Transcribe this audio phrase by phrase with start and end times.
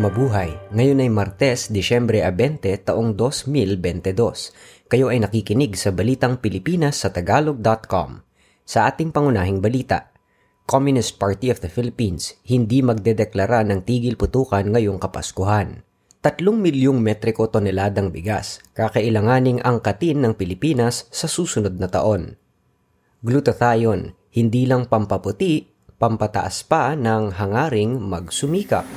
[0.00, 0.72] Mabuhay!
[0.72, 4.88] Ngayon ay Martes, Disyembre 20, taong 2022.
[4.88, 8.24] Kayo ay nakikinig sa Balitang Pilipinas sa Tagalog.com.
[8.64, 10.08] Sa ating pangunahing balita,
[10.64, 15.84] Communist Party of the Philippines hindi magdedeklara ng tigil putukan ngayong Kapaskuhan.
[16.24, 22.40] Tatlong milyong metriko toneladang bigas, kakailanganing angkatin ng Pilipinas sa susunod na taon.
[23.20, 25.68] Glutathione, hindi lang pampaputi,
[26.00, 28.88] pampataas pa ng hangaring magsumikap.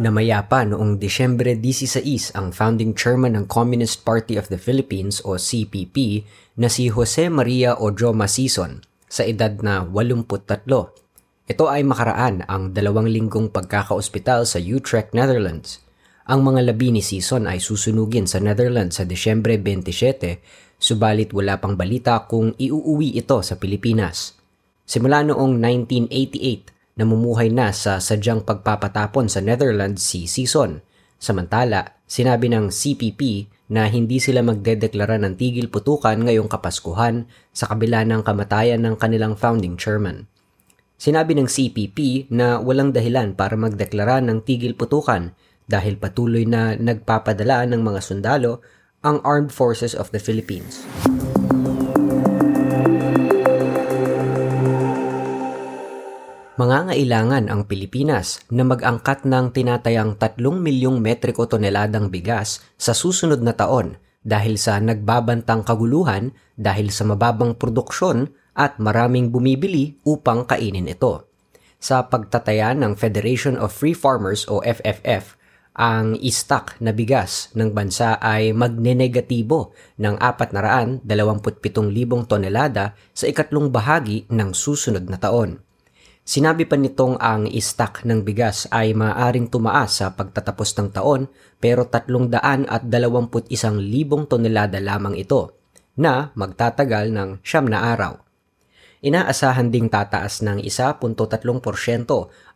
[0.00, 6.24] Namayapa noong Disyembre 16 ang founding chairman ng Communist Party of the Philippines o CPP
[6.56, 8.80] na si Jose Maria Ojo Masison
[9.12, 10.64] sa edad na 83.
[11.52, 15.84] Ito ay makaraan ang dalawang linggong pagkakaospital sa Utrecht, Netherlands.
[16.24, 21.76] Ang mga labi ni Sison ay susunugin sa Netherlands sa Disyembre 27, subalit wala pang
[21.76, 24.32] balita kung iuuwi ito sa Pilipinas.
[24.88, 30.82] Simula noong 1988, namumuhay na sa sadyang pagpapatapon sa Netherlands si Sison.
[31.20, 38.02] Samantala, sinabi ng CPP na hindi sila magdedeklara ng tigil putukan ngayong Kapaskuhan sa kabila
[38.02, 40.26] ng kamatayan ng kanilang founding chairman.
[41.00, 45.32] Sinabi ng CPP na walang dahilan para magdeklara ng tigil putukan
[45.70, 48.60] dahil patuloy na nagpapadala ng mga sundalo
[49.00, 50.84] ang Armed Forces of the Philippines.
[56.60, 63.56] Mangangailangan ang Pilipinas na mag-angkat ng tinatayang 3 milyong metriko toneladang bigas sa susunod na
[63.56, 71.32] taon dahil sa nagbabantang kaguluhan dahil sa mababang produksyon at maraming bumibili upang kainin ito.
[71.80, 75.40] Sa pagtataya ng Federation of Free Farmers o FFF,
[75.72, 81.08] ang istak na bigas ng bansa ay magnenegatibo ng 427,000
[82.28, 85.69] tonelada sa ikatlong bahagi ng susunod na taon.
[86.24, 91.26] Sinabi pa nitong ang istak ng bigas ay maaring tumaas sa pagtatapos ng taon
[91.58, 95.58] pero 321,000 tonelada lamang ito
[95.98, 98.22] na magtatagal ng siyam na araw.
[99.00, 101.00] Inaasahan ding tataas ng 1.3%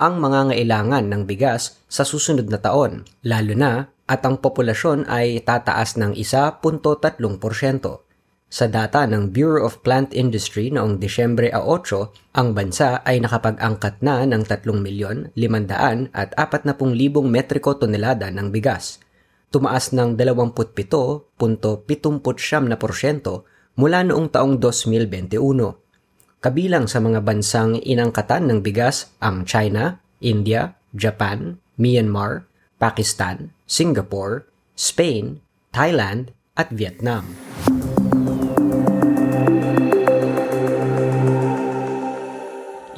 [0.00, 5.44] ang mga ngailangan ng bigas sa susunod na taon, lalo na at ang populasyon ay
[5.44, 6.64] tataas ng 1.3%.
[8.50, 14.26] Sa data ng Bureau of Plant Industry noong Disyembre 8, ang bansa ay nakapag-angkat na
[14.26, 15.38] ng 3,500,000
[16.10, 16.74] at 40,000
[17.30, 18.98] metriko tonelada ng bigas.
[19.54, 21.38] Tumaas ng 27.79%
[23.78, 26.42] mula noong taong 2021.
[26.42, 32.50] Kabilang sa mga bansang inangkatan ng bigas ang China, India, Japan, Myanmar,
[32.82, 35.38] Pakistan, Singapore, Spain,
[35.70, 37.30] Thailand at Vietnam.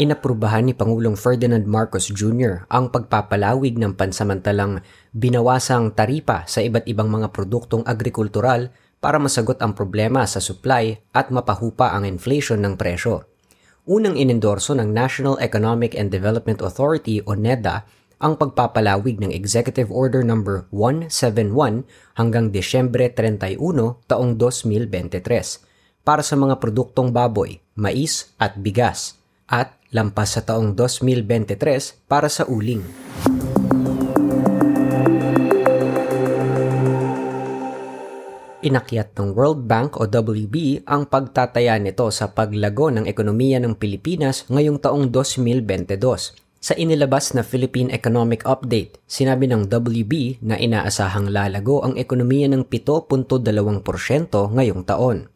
[0.01, 2.65] Inaprubahan ni Pangulong Ferdinand Marcos Jr.
[2.73, 4.81] ang pagpapalawig ng pansamantalang
[5.13, 8.73] binawasang taripa sa iba't ibang mga produktong agrikultural
[9.05, 13.29] para masagot ang problema sa supply at mapahupa ang inflation ng presyo.
[13.85, 17.85] Unang inendorso ng National Economic and Development Authority o NEDA
[18.17, 20.41] ang pagpapalawig ng Executive Order No.
[20.73, 21.85] 171
[22.17, 23.61] hanggang Desyembre 31
[24.09, 25.21] taong 2023
[26.01, 29.21] para sa mga produktong baboy, mais at bigas
[29.53, 32.81] at lampas sa taong 2023 para sa uling.
[38.63, 44.47] Inakyat ng World Bank o WB ang pagtataya nito sa paglago ng ekonomiya ng Pilipinas
[44.47, 45.99] ngayong taong 2022.
[46.63, 52.71] Sa inilabas na Philippine Economic Update, sinabi ng WB na inaasahang lalago ang ekonomiya ng
[52.71, 53.27] 7.2%
[54.31, 55.27] ngayong taon.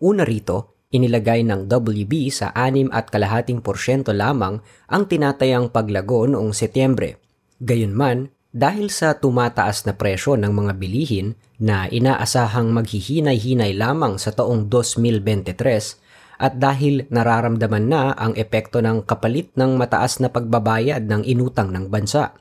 [0.00, 4.60] Una rito, Inilagay ng WB sa 6 at kalahating porsyento lamang
[4.92, 7.16] ang tinatayang paglago noong Setyembre.
[7.64, 14.68] Gayunman, dahil sa tumataas na presyo ng mga bilihin na inaasahang maghihinay-hinay lamang sa taong
[14.68, 21.72] 2023 at dahil nararamdaman na ang epekto ng kapalit ng mataas na pagbabayad ng inutang
[21.72, 22.36] ng bansa,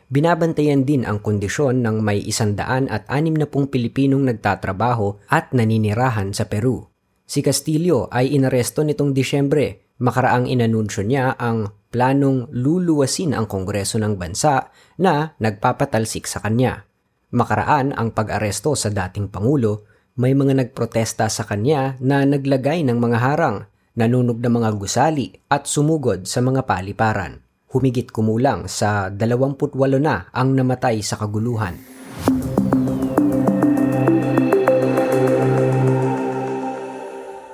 [0.06, 6.31] Binabantayan din ang kondisyon ng may isandaan at anim na pong Pilipinong nagtatrabaho at naninirahan
[6.31, 6.87] sa Peru.
[7.26, 14.20] Si Castillo ay inaresto nitong Disyembre, makaraang inanunsyo niya ang planong luluwasin ang Kongreso ng
[14.20, 14.69] bansa
[15.00, 16.85] na nagpapatalsik sa kanya.
[17.32, 19.88] Makaraan ang pag-aresto sa dating Pangulo,
[20.19, 23.69] may mga nagprotesta sa kanya na naglagay ng mga harang,
[23.99, 27.43] nanunog ng mga gusali at sumugod sa mga paliparan.
[27.69, 31.76] Humigit kumulang sa 28 na ang namatay sa kaguluhan.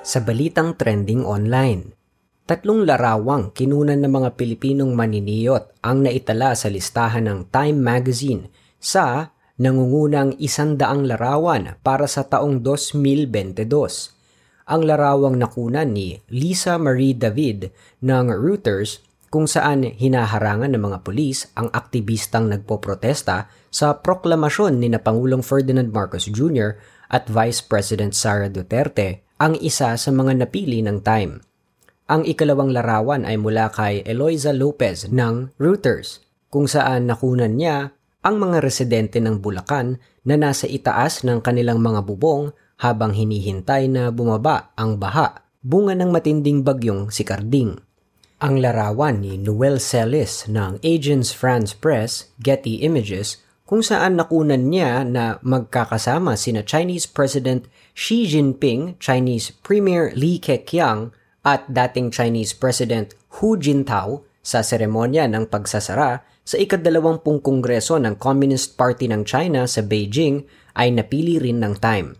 [0.05, 1.94] Sa balitang trending online,
[2.45, 9.33] Tatlong larawang kinunan ng mga Pilipinong maniniyot ang naitala sa listahan ng Time Magazine sa
[9.57, 13.65] nangungunang isandaang larawan para sa taong 2022.
[14.69, 17.73] Ang larawang nakunan ni Lisa Marie David
[18.05, 19.01] ng Reuters
[19.33, 25.89] kung saan hinaharangan ng mga pulis ang aktivistang nagpoprotesta sa proklamasyon ni na Pangulong Ferdinand
[25.89, 26.77] Marcos Jr.
[27.09, 31.54] at Vice President Sara Duterte ang isa sa mga napili ng Time.
[32.05, 36.21] Ang ikalawang larawan ay mula kay Eloisa Lopez ng Reuters
[36.53, 42.05] kung saan nakunan niya ang mga residente ng Bulacan na nasa itaas ng kanilang mga
[42.05, 47.73] bubong habang hinihintay na bumaba ang baha bunga ng matinding bagyong si Carding.
[48.37, 55.01] Ang larawan ni Noel Celis ng Agence France Press, Getty Images, kung saan nakunan niya
[55.01, 57.65] na magkakasama sina Chinese President
[57.97, 61.09] Xi Jinping, Chinese Premier Li Keqiang
[61.45, 68.73] at dating Chinese President Hu Jintao sa seremonya ng pagsasara sa ikadalawampung kongreso ng Communist
[68.77, 70.45] Party ng China sa Beijing
[70.77, 72.17] ay napili rin ng Time.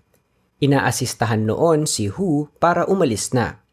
[0.61, 3.65] Inaasistahan noon si Hu para umalis na.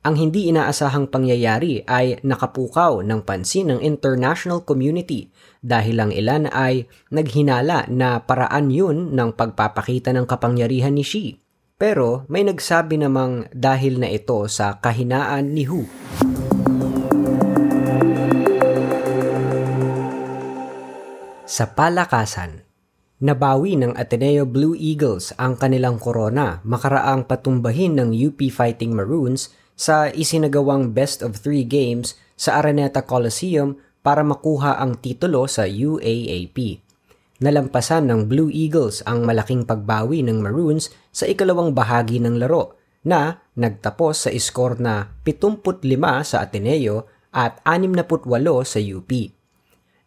[0.00, 5.28] Ang hindi inaasahang pangyayari ay nakapukaw ng pansin ng international community
[5.60, 11.49] dahil ang ilan ay naghinala na paraan yun ng pagpapakita ng kapangyarihan ni Xi.
[11.80, 15.88] Pero may nagsabi namang dahil na ito sa kahinaan ni Hu.
[21.48, 22.68] Sa palakasan,
[23.24, 30.12] nabawi ng Ateneo Blue Eagles ang kanilang korona makaraang patumbahin ng UP Fighting Maroons sa
[30.12, 36.89] isinagawang best of three games sa Araneta Coliseum para makuha ang titulo sa UAAP.
[37.40, 43.40] Nalampasan ng Blue Eagles ang malaking pagbawi ng Maroons sa ikalawang bahagi ng laro na
[43.56, 45.72] nagtapos sa iskor na 75
[46.20, 48.28] sa Ateneo at 68
[48.68, 49.08] sa UP.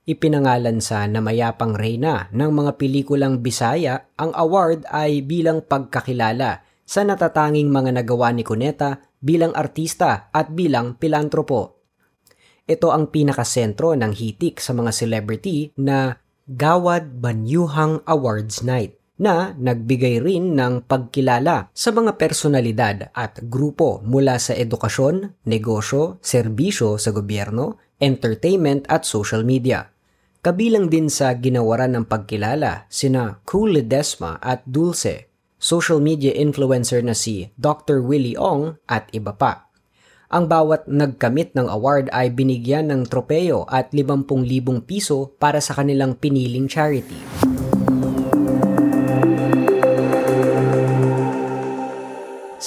[0.02, 7.70] Ipinangalan sa namayapang reyna ng mga pelikulang Bisaya, ang award ay bilang pagkakilala sa natatanging
[7.70, 11.86] mga nagawa ni Cuneta bilang artista at bilang pilantropo.
[12.66, 16.18] Ito ang pinakasentro ng hitik sa mga celebrity na
[16.50, 24.42] Gawad Banyuhang Awards Night na nagbigay rin ng pagkilala sa mga personalidad at grupo mula
[24.42, 29.94] sa edukasyon, negosyo, serbisyo sa gobyerno, entertainment at social media.
[30.42, 37.14] Kabilang din sa ginawaran ng pagkilala sina Cool Ledesma at Dulce, social media influencer na
[37.14, 38.02] si Dr.
[38.02, 39.70] Willie Ong at iba pa.
[40.34, 46.18] Ang bawat nagkamit ng award ay binigyan ng tropeyo at 50,000 piso para sa kanilang
[46.18, 47.51] piniling charity.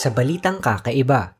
[0.05, 1.33] Sa balitang kakaiba,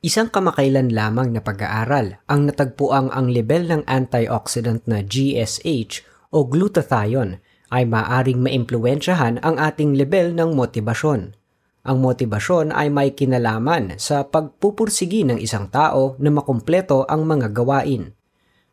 [0.00, 6.00] isang kamakailan lamang na pag-aaral ang natagpuang ang level ng antioxidant na GSH
[6.32, 11.36] o glutathione ay maaring maimpluwensyahan ang ating level ng motibasyon.
[11.84, 18.16] Ang motibasyon ay may kinalaman sa pagpupursigi ng isang tao na makumpleto ang mga gawain.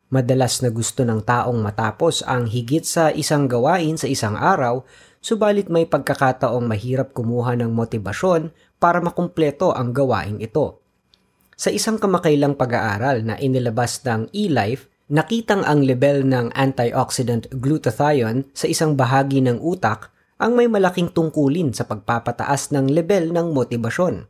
[0.08, 4.88] Madalas na gusto ng taong matapos ang higit sa isang gawain sa isang araw,
[5.20, 10.84] subalit may pagkakataong mahirap kumuha ng motibasyon para makumpleto ang gawaing ito.
[11.56, 18.68] Sa isang kamakailang pag-aaral na inilabas ng eLife, nakitang ang level ng antioxidant glutathione sa
[18.68, 20.12] isang bahagi ng utak
[20.44, 24.28] ang may malaking tungkulin sa pagpapataas ng level ng motibasyon.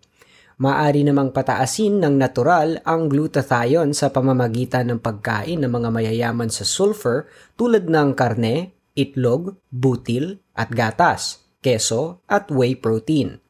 [0.61, 6.61] Maari namang pataasin ng natural ang glutathione sa pamamagitan ng pagkain ng mga mayayaman sa
[6.61, 7.25] sulfur
[7.57, 13.42] tulad ng karne, itlog, butil at gatas, keso at whey protein.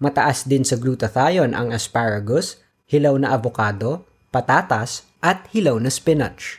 [0.00, 6.58] Mataas din sa glutathione ang asparagus, hilaw na avocado, patatas at hilaw na spinach.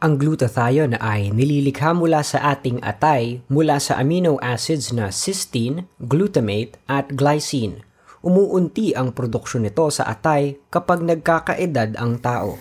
[0.00, 6.80] Ang glutathione ay nililikha mula sa ating atay mula sa amino acids na cysteine, glutamate
[6.88, 7.86] at glycine
[8.22, 12.58] umuunti ang produksyon nito sa atay kapag nagkakaedad ang tao.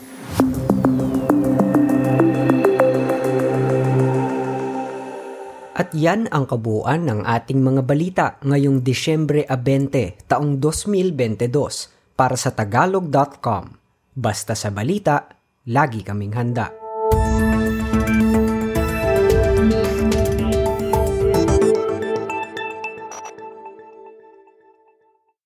[5.78, 12.50] At yan ang kabuuan ng ating mga balita ngayong Disyembre 20, taong 2022 para sa
[12.50, 13.78] tagalog.com.
[14.18, 15.30] Basta sa balita,
[15.70, 16.74] lagi kaming handa.